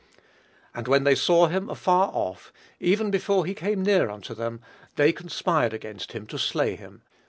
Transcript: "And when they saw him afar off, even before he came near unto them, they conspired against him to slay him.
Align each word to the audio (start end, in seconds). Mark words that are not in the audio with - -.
"And 0.73 0.87
when 0.87 1.03
they 1.03 1.13
saw 1.13 1.45
him 1.45 1.69
afar 1.69 2.09
off, 2.11 2.51
even 2.79 3.11
before 3.11 3.45
he 3.45 3.53
came 3.53 3.83
near 3.83 4.09
unto 4.09 4.33
them, 4.33 4.59
they 4.95 5.13
conspired 5.13 5.73
against 5.75 6.13
him 6.13 6.25
to 6.25 6.39
slay 6.39 6.75
him. 6.75 7.03